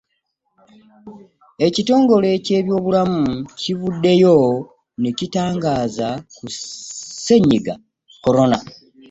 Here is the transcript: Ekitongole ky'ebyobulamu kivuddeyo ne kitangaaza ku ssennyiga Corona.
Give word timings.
Ekitongole 1.67 2.29
ky'ebyobulamu 2.45 3.23
kivuddeyo 3.59 4.37
ne 5.01 5.09
kitangaaza 5.17 6.07
ku 6.35 6.45
ssennyiga 6.53 7.73
Corona. 8.23 8.57